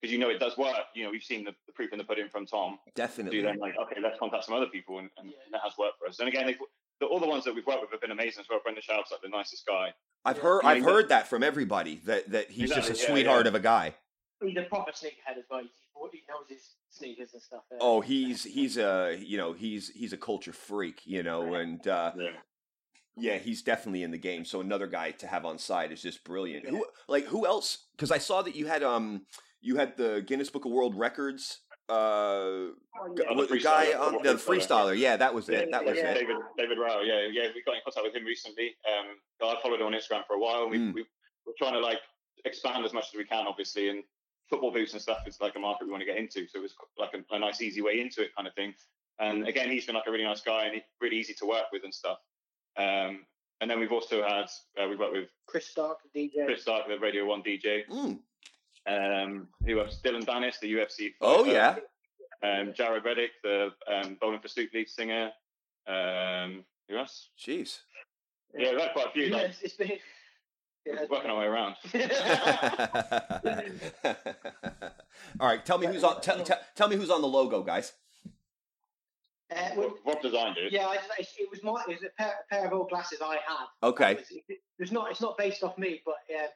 [0.00, 0.74] because you know it does work.
[0.94, 2.78] You know, we've seen the, the proof in the pudding from Tom.
[2.94, 3.40] Definitely.
[3.40, 5.36] Do then like, okay, let's contact some other people, and, and Yeah.
[5.52, 6.18] that has worked for us.
[6.20, 6.54] And again,
[7.00, 8.60] the, all the ones that we've worked with have been amazing as well.
[8.62, 9.92] Brendan Schaub's like the nicest guy.
[10.24, 10.42] I've Yeah.
[10.42, 13.46] heard Yeah, I've you heard that from everybody that that he's just a yeah, sweetheart
[13.46, 13.48] yeah.
[13.48, 13.94] of a guy.
[14.44, 15.60] he's a proper sneakerhead as well.
[15.62, 15.70] He,
[16.12, 17.62] he knows his sneakers and stuff.
[17.72, 17.78] yeah.
[17.80, 22.12] Oh, he's he's a you know he's he's a culture freak, you know, and uh,
[23.16, 23.32] Yeah.
[23.34, 24.44] yeah, he's definitely in the game.
[24.44, 26.64] So another guy to have on side is just brilliant.
[26.64, 26.70] Yeah.
[26.72, 27.86] Who like who else?
[27.96, 29.26] Because I saw that you had um
[29.60, 31.92] you had the Guinness Book of World Records uh
[32.98, 33.34] Oh, yeah.
[33.34, 34.92] The the guy on the the freestyler.
[34.94, 34.98] freestyler.
[34.98, 35.68] Yeah, that was it.
[35.68, 36.10] Yeah, That was yeah.
[36.12, 36.14] it.
[36.20, 38.74] David David Rao, yeah, yeah, we got in contact with him recently.
[38.88, 39.06] Um,
[39.48, 40.68] I followed him on Instagram for a while.
[40.68, 40.94] We, Mm.
[40.94, 41.04] we
[41.46, 42.00] we're trying to like
[42.44, 44.02] expand as much as we can, obviously, and
[44.50, 46.46] football boots and stuff is like a market we want to get into.
[46.48, 48.74] So it was like a, a nice, easy way into it, kind of thing.
[49.18, 51.64] And again, he's been like a really nice guy and he's really easy to work
[51.72, 52.18] with and stuff.
[52.76, 53.24] Um,
[53.60, 54.46] and then we've also had
[54.80, 56.44] uh, we've worked with Chris Stark, DJ.
[56.44, 57.86] Chris Stark, the Radio One DJ.
[57.88, 58.18] Mm.
[58.88, 59.98] Um, who else?
[60.02, 61.14] Dillon Danis, the UFC.
[61.20, 61.76] Oh yeah.
[62.42, 65.30] Um, Jaret Reddick, the um, Bowling for Soup lead singer.
[65.86, 67.30] Um, who else?
[67.38, 67.80] Jeez.
[68.54, 69.24] Yeah, we've had quite a few.
[69.24, 69.92] Yeah, Like, it's, it's been.
[70.84, 71.74] Yeah, working our way around.
[75.40, 76.20] All right, tell me who's on.
[76.20, 77.92] Tell, tell, tell me who's on the logo, guys.
[79.54, 80.72] Uh, Rob designed it.
[80.72, 81.80] yeah, I, it, was my.
[81.86, 83.66] It was a pair, a pair of old glasses I had.
[83.82, 84.12] Okay.
[84.12, 85.10] It was- it- it's not.
[85.10, 86.48] It's not based off me, but uh,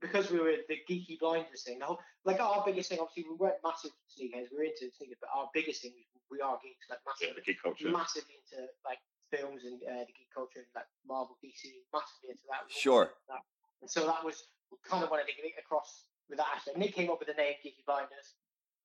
[0.00, 1.80] because we were the geeky blinders thing.
[1.80, 4.48] Whole, like our biggest thing, obviously, we weren't massive sneakers.
[4.50, 5.92] We were into sneakers, but our biggest thing
[6.30, 7.90] we are geeks, like Yeah, massive, the geek culture.
[7.90, 8.98] massively into like
[9.30, 12.66] films and uh, the geek culture, and like Marvel, DC, massively into that.
[12.72, 13.12] Sure.
[13.14, 13.44] into that.
[13.82, 14.48] And so that was
[14.82, 16.78] kind of to get it across with that aspect.
[16.78, 18.34] Nick came up with the name Geeky Blinders,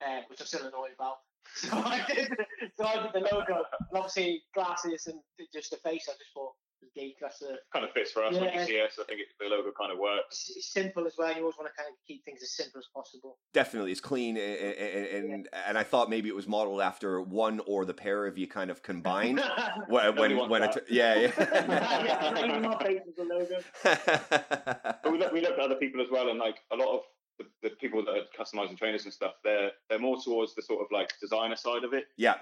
[0.06, 1.26] uh, which I'm still annoyed about.
[1.54, 2.30] So I did,
[2.78, 5.20] so I did the logo, and obviously glasses and
[5.54, 6.08] just the face.
[6.10, 7.16] I just thought was geek.
[7.22, 8.60] That's the Kind of fits for us when Yeah.
[8.62, 8.98] you see us.
[9.00, 10.48] I think it, the logo kind of works.
[10.50, 11.30] it's, it's simple as well.
[11.34, 13.38] You always want to kind of keep things as simple as possible.
[13.54, 17.62] Definitely, it's clean, and and, and and I thought maybe it was modeled after one
[17.66, 19.42] or the pair of you kind of combined.
[19.88, 20.92] when when, wants when it, that.
[20.92, 21.16] yeah,
[22.44, 23.60] Even my face is the logo.
[23.86, 24.96] yeah.
[25.04, 27.02] But we look, we look at other people as well, and like a lot of
[27.40, 30.82] the, the people that are customizing trainers and stuff, they're they're more towards the sort
[30.82, 32.06] of like designer side of it.
[32.18, 32.36] yeah,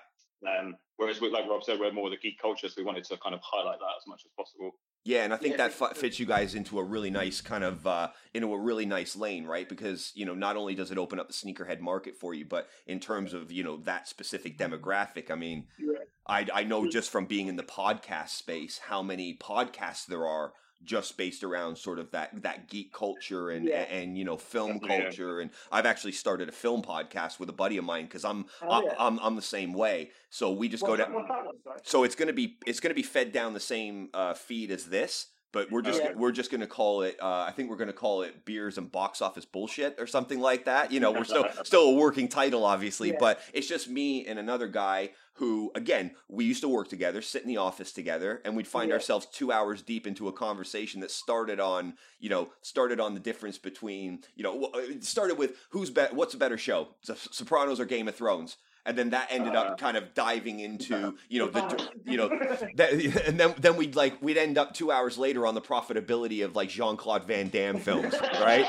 [0.48, 3.18] Um, whereas, we, like Rob said, we're more the geek culture, so we wanted to
[3.18, 4.72] kind of highlight that as much as possible.
[5.06, 7.64] Yeah, and I think Yeah, that fi- fits you guys into a really nice kind
[7.64, 9.68] of uh, into a really nice lane, right?
[9.68, 12.68] Because you know, not only does it open up the sneakerhead market for you, but
[12.88, 16.00] in terms of you know that specific demographic, I mean, Yeah.
[16.28, 20.54] I I know just from being in the podcast space how many podcasts there are
[20.84, 23.82] just based around sort of that that geek culture and Yeah.
[23.84, 25.02] and, you know film Definitely, yeah.
[25.04, 28.46] culture and I've actually started a film podcast with a buddy of mine because I'm
[28.62, 28.96] Oh, I, yeah.
[29.00, 30.12] I'm I'm the same way.
[30.30, 31.80] So we just go What's to that- what's that one, sorry?
[31.84, 35.28] so it's gonna be it's gonna be fed down the same uh, feed as this,
[35.52, 36.14] but we're just Yeah.
[36.16, 37.18] we're just gonna call it.
[37.22, 40.66] Uh, I think we're gonna call it beers and box office bullshit or something like
[40.66, 40.92] that.
[40.92, 43.18] You know, we're still still a working title, obviously, Yeah.
[43.20, 47.42] but it's just me and another guy who, again, we used to work together, sit
[47.42, 48.96] in the office together, and we'd find Yeah.
[48.96, 53.20] ourselves two hours deep into a conversation that started on you know started on the
[53.20, 57.86] difference between you know it started with who's bet what's a better show, Sopranos or
[57.86, 58.58] Game of Thrones.
[58.86, 62.28] And then that ended Uh, up kind of diving into, you know, the, you know,
[62.76, 62.92] that,
[63.28, 66.54] and then then we'd like we'd end up two hours later on the profitability of
[66.56, 68.68] like Jean Claude Van Damme films, right?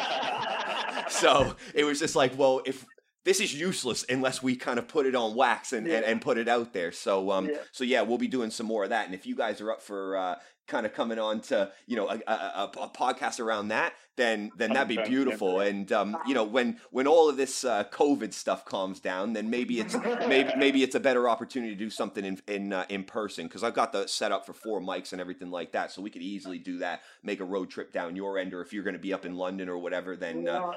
[1.08, 2.86] so it was just like, well, if
[3.24, 6.10] this is useless unless we kind of put it on wax and, and, Yeah.
[6.10, 6.92] and put it out there.
[6.92, 7.56] So um Yeah.
[7.72, 9.06] so yeah, we'll be doing some more of that.
[9.06, 12.08] And if you guys are up for uh, kind of coming on to you know
[12.08, 15.60] a, a, a, a podcast around that, then then that'd be beautiful.
[15.60, 19.50] And um you know when when all of this uh, COVID stuff calms down, then
[19.50, 19.94] maybe it's
[20.28, 23.62] maybe maybe it's a better opportunity to do something in in uh, in person because
[23.64, 26.22] I've got the set up for four mics and everything like that, so we could
[26.22, 27.00] easily do that.
[27.22, 29.34] Make a road trip down your end, or if you're going to be up in
[29.34, 30.72] London or whatever, then uh,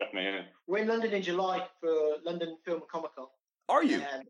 [0.00, 0.30] are- Definitely.
[0.32, 0.42] Yeah.
[0.66, 3.26] We're in London in July for London Film and Comic Con.
[3.68, 3.96] are you?
[3.98, 4.22] Um,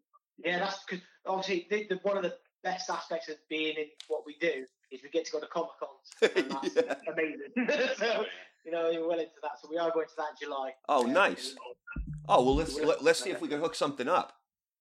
[0.44, 4.22] yeah, that's because obviously the, the, one of the best aspects of being in what
[4.26, 6.32] we do is we get to go to Comic Cons.
[6.36, 7.12] And that's Yeah.
[7.12, 7.94] amazing.
[7.98, 8.24] so,
[8.64, 9.60] you know, we're well into that.
[9.60, 10.72] So we are going to that in July.
[10.88, 11.54] Oh, Um, nice.
[12.28, 14.32] Oh well, let's let, let's see if we can hook something up.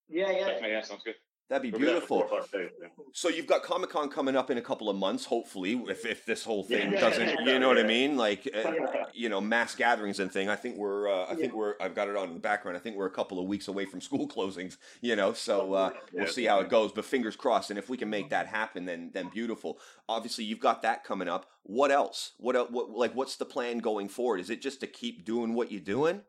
[0.10, 0.46] Yeah, yeah.
[0.48, 0.70] Definitely.
[0.72, 0.82] Yeah.
[0.82, 1.16] Sounds good.
[1.50, 2.48] That'd be We'll be there for beautiful.
[2.50, 2.88] four days, yeah.
[3.12, 6.26] So you've got Comic Con coming up in a couple of months, hopefully, if if
[6.26, 7.00] this whole thing Yeah.
[7.00, 8.72] doesn't, you know what I mean, like uh,
[9.14, 10.50] you know, mass gatherings and thing.
[10.50, 12.78] I think we're, uh, I think we're, I've got it on in the background.
[12.78, 15.34] I think we're a couple of weeks away from school closings, you know.
[15.34, 16.92] So uh, we'll see how it goes.
[16.92, 17.70] But fingers crossed.
[17.70, 19.80] And if we can make that happen, then then beautiful.
[20.10, 21.46] Obviously, you've got that coming up.
[21.64, 22.32] What else?
[22.38, 24.40] What what like what's the plan going forward?
[24.40, 26.22] Is it just to keep doing what you're doing?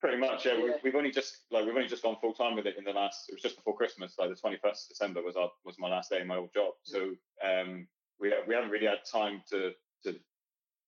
[0.00, 0.54] Pretty much, yeah.
[0.54, 0.64] Yeah.
[0.64, 2.92] We've, we've only just like we've only just gone full time with it in the
[2.92, 3.28] last.
[3.28, 5.88] It was just before Christmas, like the twenty first of December was our was my
[5.88, 6.72] last day in my old job.
[6.82, 7.10] So
[7.44, 7.86] um,
[8.18, 9.72] we we haven't really had time to
[10.04, 10.18] to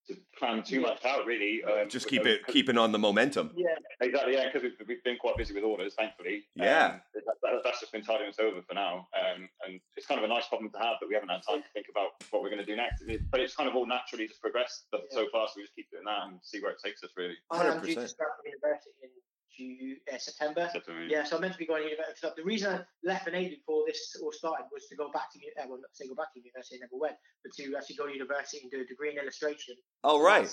[0.09, 0.89] to plan too Yeah.
[0.89, 1.63] much out really.
[1.65, 3.53] Um, Just keep it keeping on the momentum.
[3.55, 6.45] Yeah, Exactly, yeah, because we've, we've been quite busy with orders, thankfully.
[6.57, 6.87] Yeah.
[6.87, 9.07] Um, that, that- that's just been tiding us over for now.
[9.15, 11.63] Um, and it's kind of a nice problem to have that we haven't had time
[11.63, 13.03] to think about what we're going to do next.
[13.07, 15.75] It- But it's kind of all naturally just progressed so- so far, so we just
[15.77, 17.37] keep doing that and see where it takes us, really.
[17.51, 18.03] I am due 100%.
[18.03, 19.11] to start university in
[19.57, 20.69] June, uh, September.
[20.73, 21.11] That's what I mean.
[21.11, 22.29] Yeah, so I'm meant to be going to university.
[22.37, 25.39] The reason I left an aid before this all started was to go back to,
[25.39, 27.77] uni- uh, well, not to say go back to university, I never went, but to
[27.77, 29.75] actually go to university and do a degree in illustration.
[30.05, 30.49] Oh right.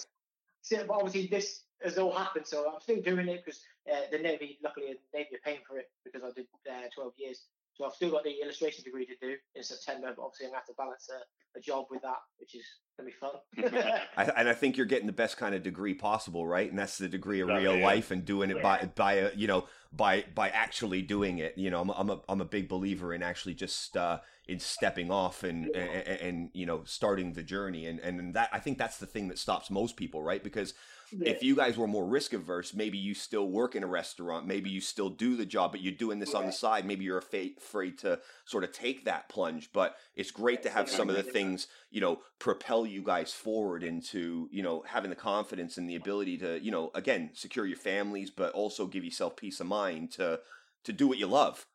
[0.62, 4.20] So, but obviously this has all happened, so I'm still doing it because uh, the
[4.20, 7.48] Navy, luckily, the Navy are paying for it because I did uh, 12 years.
[7.80, 10.62] So I've still got the illustration degree to do in September, but obviously I'm going
[10.62, 12.66] to have to balance a, a job with that, which is
[12.98, 14.04] going to be fun.
[14.18, 16.70] I, and I think you're getting the best kind of degree possible, right?
[16.70, 17.86] And that's the degree of Exactly, real yeah.
[17.86, 19.64] life and doing it by by a, you know
[19.94, 21.58] by by actually doing it.
[21.58, 25.10] You know, I'm I'm a I'm a big believer in actually just uh, in stepping
[25.10, 27.86] off and, and and you know starting the journey.
[27.88, 30.44] And and that I think that's the thing that stops most people, right?
[30.44, 30.74] Because
[31.12, 34.70] if you guys were more risk averse, maybe you still work in a restaurant, maybe
[34.70, 36.86] you still do the job, but you're doing this on the side.
[36.86, 39.72] Maybe you're afraid, afraid to sort of take that plunge.
[39.74, 43.84] But it's great to have some of the things, you know, propel you guys forward
[43.84, 47.78] into, you know, having the confidence and the ability to, you know, again, secure your
[47.78, 50.40] families, but also give yourself peace of mind to
[50.84, 51.66] to do what you love.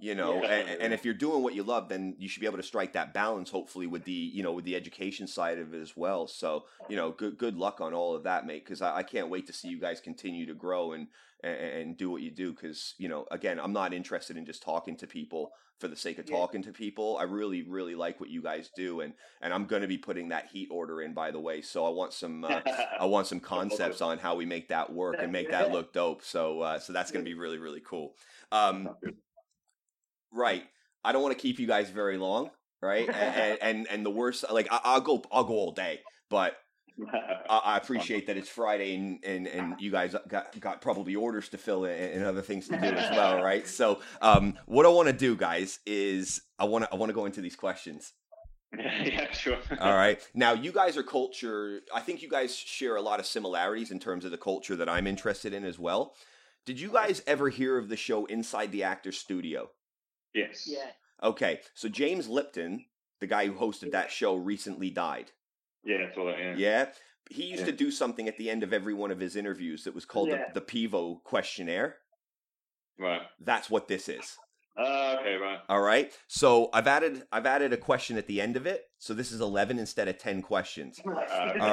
[0.00, 0.48] You know, Yeah.
[0.52, 2.92] and, and if you're doing what you love, then you should be able to strike
[2.94, 6.26] that balance, hopefully, with the you know with the education side of it as well.
[6.26, 8.64] So you know, good good luck on all of that, mate.
[8.64, 11.08] Because I, I can't wait to see you guys continue to grow and
[11.42, 12.52] and, and do what you do.
[12.52, 16.18] Because you know, again, I'm not interested in just talking to people for the sake
[16.18, 16.36] of Yeah.
[16.36, 17.18] talking to people.
[17.18, 20.28] I really really like what you guys do, and and I'm going to be putting
[20.28, 21.60] that heat order in, by the way.
[21.62, 22.44] So I want some.
[22.44, 22.60] Uh,
[22.98, 26.22] I want some concepts on how we make that work and make that look dope.
[26.22, 28.14] So uh, so that's going to be really really cool.
[28.52, 28.88] Um,
[30.32, 30.64] right.
[31.04, 32.50] I don't want to keep you guys very long,
[32.82, 33.08] right?
[33.08, 36.56] and, and and the worst, like I, I'll go I'll go all day, but
[37.48, 41.48] I, I appreciate that it's Friday and, and, and you guys got got probably orders
[41.50, 43.66] to fill and, and other things to do as well, right?
[43.66, 47.14] So um, what I want to do, guys, is I want to I want to
[47.14, 48.12] go into these questions.
[48.76, 49.58] yeah, sure.
[49.80, 50.20] All right.
[50.34, 51.80] Now, you guys are culture.
[51.94, 54.88] I think you guys share a lot of similarities in terms of the culture that
[54.88, 56.14] I'm interested in as well.
[56.66, 59.70] Did you guys ever hear of the show Inside the Actor Studio?
[60.36, 60.64] Yes.
[60.66, 60.90] yeah.
[61.22, 62.84] Okay, so James Lipton,
[63.20, 65.32] the guy who hosted that show, recently died.
[65.82, 66.54] Yeah, that's all that, yeah.
[66.56, 66.86] Yeah.
[67.30, 67.66] He used Yeah.
[67.66, 70.28] to do something at the end of every one of his interviews that was called
[70.28, 70.48] Yeah.
[70.52, 71.96] the, the Pivot questionnaire.
[72.98, 73.22] Right.
[73.40, 74.36] That's what this is.
[74.76, 75.58] Uh, okay, right.
[75.68, 76.12] All right.
[76.28, 78.84] So I've added I've added a question at the end of it.
[78.98, 81.00] So this is 11 instead of 10 questions.
[81.06, 81.12] All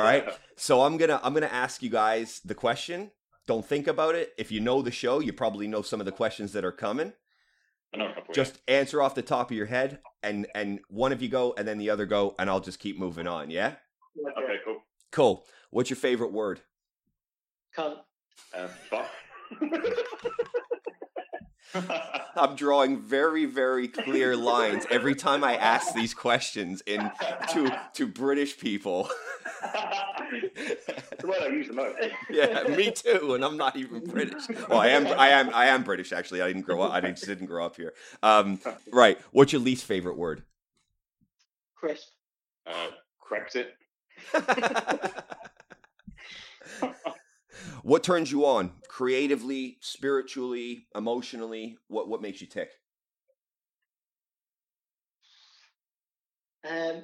[0.02, 0.28] right.
[0.56, 3.12] So I'm to I'm going to ask you guys the question.
[3.46, 4.34] Don't think about it.
[4.38, 7.14] If you know the show, you probably know some of the questions that are coming.
[7.94, 11.12] I know a couple, Just answer off the top of your head and and one
[11.12, 13.76] of you go and then the other go and I'll just keep moving on, yeah?
[14.16, 14.44] yeah.
[14.44, 14.78] Okay, cool.
[15.12, 15.46] Cool.
[15.70, 16.62] What's your favorite word?
[17.76, 17.98] Cunt.
[18.54, 19.10] Uh, fuck.
[22.36, 27.12] I'm drawing very, very clear lines every time I ask these questions in
[27.52, 29.10] to to British people.
[29.62, 31.98] the word I use the most.
[32.30, 34.44] yeah, me too, and I'm not even British.
[34.70, 36.12] Well, I am, I am, I am British.
[36.12, 36.92] Actually, I didn't grow up.
[36.92, 37.94] I didn't, didn't grow up here.
[38.22, 38.60] Um,
[38.92, 39.20] right.
[39.32, 40.44] What's your least favorite word?
[41.76, 42.10] Crisp.
[42.66, 42.88] Uh,
[43.34, 43.68] Brexit.
[47.84, 51.78] what turns you on creatively, spiritually, emotionally?
[51.88, 52.72] What what makes you tick?
[56.68, 57.04] Um,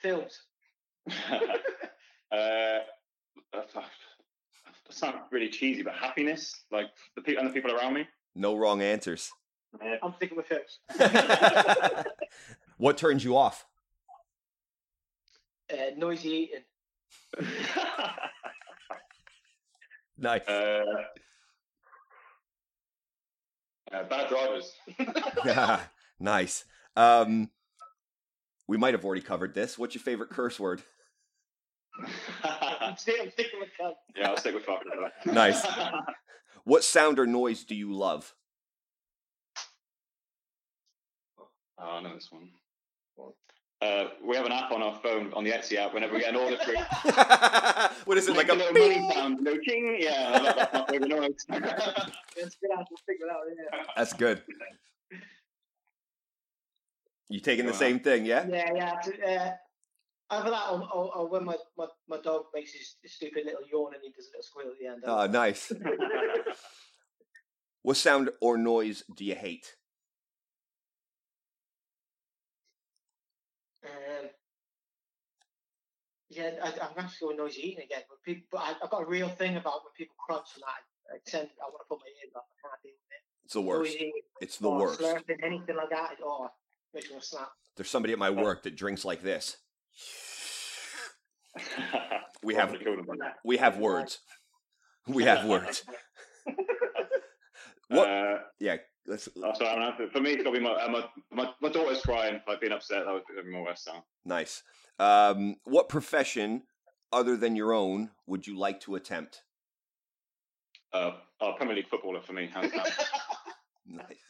[0.00, 0.42] films.
[1.08, 2.78] uh,
[3.52, 3.66] that
[4.90, 6.86] sounds really cheesy, but happiness, like
[7.16, 8.06] the people and the people around me.
[8.34, 9.30] No wrong answers.
[10.02, 10.78] I'm sticking with films.
[12.76, 13.66] what turns you off?
[15.72, 16.50] Uh, noisy
[17.38, 17.48] eating.
[20.18, 20.46] Nice.
[20.48, 20.82] uh,
[23.92, 24.72] uh, bad drivers.
[25.44, 25.80] yeah,
[26.20, 26.64] nice.
[26.96, 27.50] Um,
[28.66, 29.78] we might have already covered this.
[29.78, 30.82] What's your favorite curse word?
[32.44, 33.96] I'm, sticking with films.
[34.16, 35.34] yeah, I'll stick with fucking for that.
[35.34, 35.66] Nice.
[36.64, 38.34] What sound or noise do you love?
[41.78, 42.50] Oh, I know this one.
[43.80, 46.30] Uh, we have an app on our phone, on the Etsy app, whenever we get
[46.30, 46.74] an order through.
[48.06, 49.02] what is it like Make a little bing?
[49.02, 49.96] money sound, no king.
[50.00, 51.34] Yeah, that's my favorite noise.
[51.48, 52.70] That's good.
[52.76, 53.82] I'll stick with that one, yeah.
[53.96, 54.42] That's good.
[57.28, 58.46] You taking the same thing, yeah?
[58.48, 58.94] Yeah, yeah.
[59.00, 59.50] to- Uh,
[60.30, 63.94] either that or, or, or when my, my, my dog makes his stupid little yawn
[63.94, 65.02] and he does a little squeal at the end.
[65.06, 65.72] Oh, nice.
[67.82, 69.74] What sound or noise do you hate?
[73.88, 74.28] Um,
[76.30, 78.02] yeah, I, I'm going to go noisy eating again.
[78.08, 81.14] But people, but I, I've got a real thing about when people crunch and that.
[81.14, 82.46] I tend, I want to put my ears up.
[82.52, 83.22] I can't deal with it.
[83.44, 83.92] It's the worst.
[83.92, 85.00] Noisy It's the or worst.
[85.00, 86.12] Slurping, anything like that.
[86.12, 86.50] It, oh,
[86.92, 87.48] makes me snap.
[87.76, 89.56] There's somebody at my work that drinks like this.
[92.42, 93.32] We have Probably killed him by now.
[93.44, 94.18] we have words.
[95.06, 95.82] We have words.
[97.90, 98.06] What?
[98.10, 98.76] Uh, Yeah,
[99.08, 100.08] let's that's what I'm after.
[100.10, 102.72] For me, it's got to be my, uh, my, my, my daughter's crying, like being
[102.72, 103.04] upset.
[103.04, 104.02] That would be more West Sound.
[104.24, 104.62] nice.
[104.98, 106.62] Um, what profession
[107.12, 109.42] other than your own would you like to attempt?
[110.92, 112.84] Uh, oh, Premier League footballer for me, hands down.
[113.90, 114.20] Nice.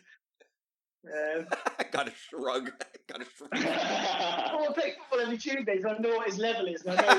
[1.05, 1.47] Um,
[1.91, 2.71] got a shrug.
[2.81, 3.51] I got a shrug.
[3.55, 6.83] I want play football every Tuesday, so I know what his level is.
[6.83, 7.11] And I know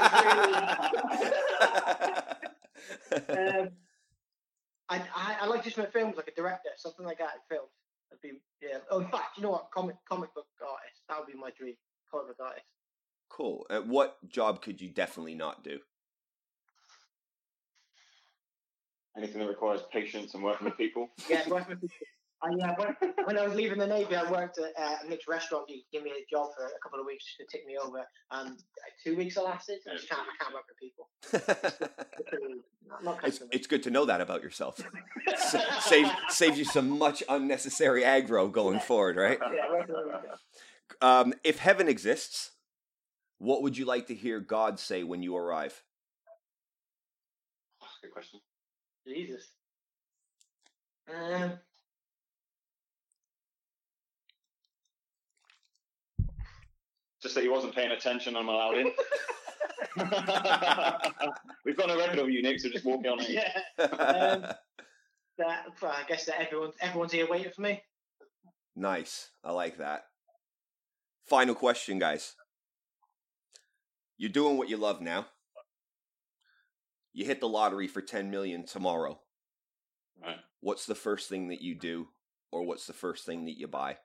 [3.12, 3.70] he's really, um,
[4.90, 7.70] I, I, I like just make films, like a director, something like that in films.
[8.12, 8.80] I'd be, yeah.
[8.90, 9.70] Oh, in fact, you know what?
[9.72, 11.02] Comic comic book artist.
[11.08, 11.76] That would be my dream.
[12.12, 12.66] Comic book artist.
[13.30, 13.66] cool.
[13.70, 15.80] Uh, what job could you definitely not do?
[19.18, 21.10] Anything that requires patience and working with people.
[21.30, 22.08] Yeah, working with people.
[22.42, 25.28] I, yeah, when, when I was leaving the Navy, I worked at uh, a mixed
[25.28, 25.66] restaurant.
[25.68, 28.00] He gave me a job for a couple of weeks to take me over,
[28.32, 29.80] and uh, two weeks I lasted.
[29.90, 31.90] I just can't, I can't work with people.
[32.90, 34.84] Not, not it's, it's good to know that about yourself.
[35.28, 39.38] S- Save, saves you some much unnecessary aggro going forward, right?
[39.40, 41.08] yeah, working with people.
[41.08, 42.50] Um, if heaven exists,
[43.38, 45.84] what would you like to hear God say when you arrive?
[48.02, 48.40] Good question.
[49.06, 49.50] Jesus.
[51.10, 51.54] Um,
[57.22, 58.36] Just that he wasn't paying attention.
[58.38, 58.92] I'm allowed in.
[61.66, 62.60] We've got a record of you, Nick.
[62.60, 63.30] So just walk me on it.
[63.30, 63.62] yeah.
[63.80, 64.46] Um,
[65.38, 67.82] that, I guess that everyone, everyone's here waiting for me.
[68.76, 69.30] nice.
[69.44, 70.04] I like that.
[71.28, 72.36] Final question, guys.
[74.18, 75.28] You're doing what you love now.
[77.14, 79.20] You hit the lottery for 10 million tomorrow.
[80.22, 80.36] Right.
[80.60, 82.10] What's the first thing that you do,
[82.52, 83.98] or what's the first thing that you buy?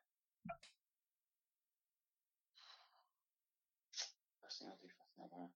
[4.42, 5.46] First thing I do, first thing I buy.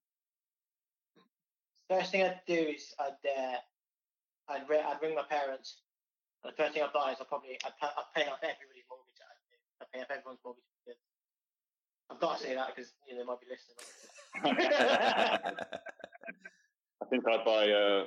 [1.89, 3.57] First thing I'd do is I'd uh,
[4.53, 5.81] I'd, ri- I'd ring my parents.
[6.43, 8.85] And the first thing I'd buy is I'll probably I'd, pa- I'd pay off everybody's
[8.89, 9.17] mortgage.
[9.19, 9.57] I do.
[9.81, 10.63] I'd pay off everyone's mortgage.
[12.11, 13.77] I've got to say that because you know they might be listening.
[17.01, 18.05] I think I'd buy uh,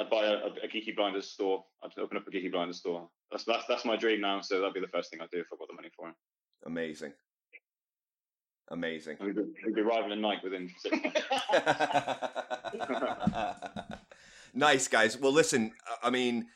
[0.00, 1.64] I'd buy a, a geeky blinders store.
[1.82, 3.08] I'd open up a geeky blinders store.
[3.30, 4.40] That's that's that's my dream now.
[4.40, 6.14] So that'd be the first thing I'd do if I got the money for it.
[6.64, 7.12] Amazing.
[8.68, 9.16] Amazing.
[9.20, 9.36] We'd
[9.74, 11.20] be, rivaling Nike within six months.
[14.54, 15.16] nice guys.
[15.18, 15.72] Well, listen.
[16.02, 16.46] I- mean,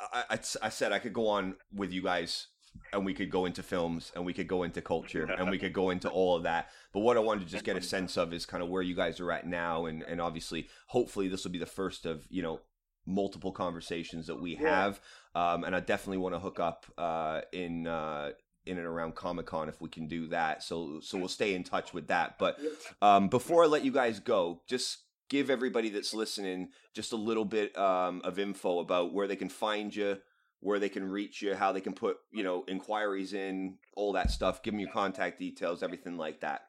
[0.00, 2.48] I, I, I said I could go on with you guys,
[2.92, 5.72] and we could go into films, and we could go into culture, and we could
[5.72, 6.68] go into all of that.
[6.92, 8.94] But what I wanted to just get a sense of is kind of where you
[8.96, 12.42] guys are at now, and and obviously, hopefully, this will be the first of you
[12.42, 12.60] know
[13.06, 14.68] multiple conversations that we Yeah.
[14.82, 15.00] have.
[15.34, 17.86] Um, and I definitely want to hook up uh, in.
[17.86, 18.30] Uh,
[18.66, 21.64] in and around Comic Con, if we can do that, so so we'll stay in
[21.64, 22.38] touch with that.
[22.38, 22.58] But
[23.00, 27.44] um, before I let you guys go, just give everybody that's listening just a little
[27.44, 30.18] bit um, of info about where they can find you,
[30.60, 34.30] where they can reach you, how they can put you know inquiries in, all that
[34.30, 34.62] stuff.
[34.62, 36.62] Give them your contact details, everything like that.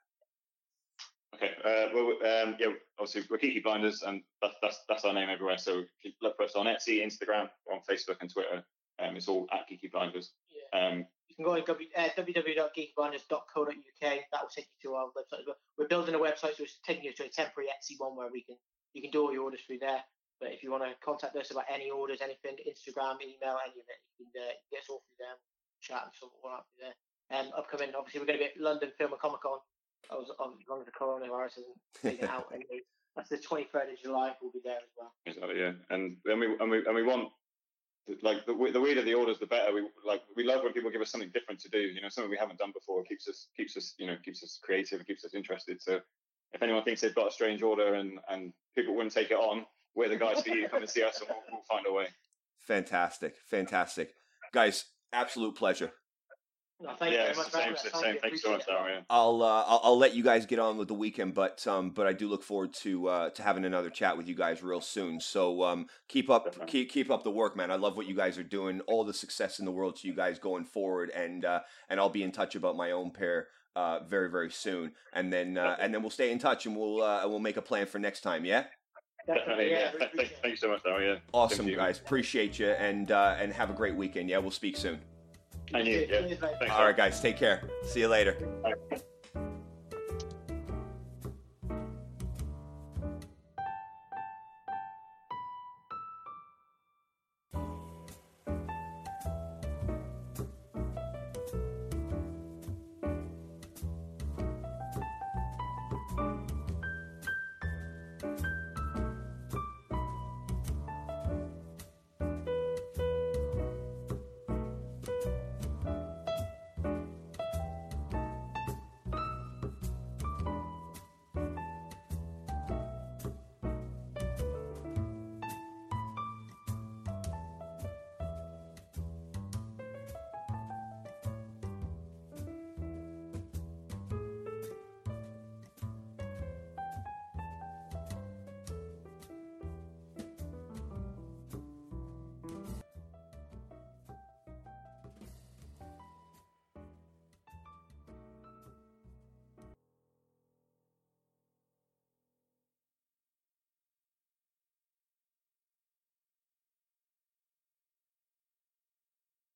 [1.36, 1.52] Okay.
[1.64, 2.08] Uh, well,
[2.44, 2.68] um, yeah,
[3.00, 5.58] obviously we're Geeky Blinders, and that's, that's that's our name everywhere.
[5.58, 8.64] So keep- look for us on Etsy, Instagram, on Facebook, and Twitter.
[9.02, 10.32] Um, it's all at Geeky Blinders.
[10.50, 10.88] Yeah.
[10.88, 14.02] Um, You can go to w, uh, www.geekyblinders.co.uk.
[14.02, 15.46] That will take you to our website.
[15.78, 18.44] We're building a website, so it's taking you to a temporary Etsy one where we
[18.44, 18.58] can
[18.94, 20.04] you can do all your orders through there.
[20.40, 23.88] But if you want to contact us about any orders, anything, Instagram, email, any of
[23.88, 25.38] it, you can uh, get us all through there.
[25.82, 26.98] Chat and sort all out through there.
[27.32, 29.60] Um, upcoming, obviously, we're going to be at London Film and Comic Con.
[30.10, 32.50] That was as long as the coronavirus isn't taken out.
[32.54, 32.82] Anyway,
[33.16, 34.34] that's the 23rd of July.
[34.42, 35.14] We'll be there as well.
[35.26, 35.74] Exactly, yeah.
[35.90, 37.30] And then we and we and we want
[38.22, 39.74] like the the weirder the orders, the better.
[39.74, 41.80] We like we love when people give us something different to do.
[41.80, 43.02] You know, something we haven't done before.
[43.02, 45.00] It keeps us keeps us you know keeps us creative.
[45.00, 45.82] and keeps us interested.
[45.82, 46.00] So
[46.54, 49.66] if anyone thinks they've got a strange order and and people wouldn't take it on,
[49.96, 50.68] we're the guys for you.
[50.68, 52.08] Come and see us, and we'll, we'll find a way.
[52.60, 54.14] Fantastic, fantastic,
[54.54, 54.86] guys.
[55.14, 55.92] Absolute pleasure.
[56.84, 57.52] No, thank yeah, you it's very much.
[57.52, 57.64] the same.
[57.64, 58.02] for It's having the us.
[58.02, 58.02] same.
[58.04, 58.20] Thank you.
[58.22, 58.92] Thanks so much, Appreciate it.
[58.92, 58.96] Daryl.
[58.98, 59.02] Yeah.
[59.10, 62.08] I'll, uh, I'll I'll let you guys get on with the weekend, but um, but
[62.08, 65.20] I do look forward to uh, to having another chat with you guys real soon.
[65.20, 66.72] So um, keep up Definitely.
[66.72, 67.70] keep keep up the work, man.
[67.72, 68.82] I love what you guys are doing.
[68.82, 71.60] All the success in the world to you guys going forward, and uh,
[71.90, 75.58] and I'll be in touch about my own pair uh, very very soon, and then
[75.58, 78.00] uh, and then we'll stay in touch and we'll uh, we'll make a plan for
[78.00, 78.44] next time.
[78.44, 78.64] Yeah,
[79.28, 79.70] Definitely.
[79.72, 79.80] yeah.
[79.80, 79.92] Yeah.
[79.94, 81.14] really Thank, thank you so much, Daryl.
[81.14, 81.20] Yeah.
[81.32, 81.76] awesome you.
[81.76, 82.00] guys.
[82.00, 84.30] Appreciate you, and uh, and have a great weekend.
[84.30, 85.00] Yeah, we'll speak soon.
[85.80, 86.22] You, yeah.
[86.22, 86.52] Cheers, mate.
[86.60, 87.20] Thanks, All right, guys.
[87.22, 87.62] Take care.
[87.84, 88.38] See you later.